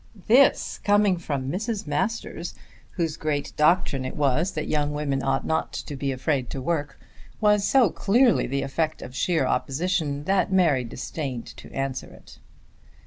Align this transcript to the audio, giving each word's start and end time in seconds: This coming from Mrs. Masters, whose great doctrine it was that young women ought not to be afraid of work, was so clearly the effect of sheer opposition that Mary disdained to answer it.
This 0.25 0.79
coming 0.79 1.17
from 1.19 1.51
Mrs. 1.51 1.85
Masters, 1.85 2.55
whose 2.93 3.17
great 3.17 3.53
doctrine 3.55 4.03
it 4.03 4.15
was 4.15 4.53
that 4.53 4.67
young 4.67 4.93
women 4.93 5.21
ought 5.21 5.45
not 5.45 5.73
to 5.73 5.95
be 5.95 6.11
afraid 6.11 6.55
of 6.55 6.63
work, 6.63 6.99
was 7.39 7.63
so 7.67 7.91
clearly 7.91 8.47
the 8.47 8.63
effect 8.63 9.03
of 9.03 9.15
sheer 9.15 9.45
opposition 9.45 10.23
that 10.23 10.51
Mary 10.51 10.83
disdained 10.85 11.45
to 11.57 11.71
answer 11.71 12.07
it. 12.07 12.39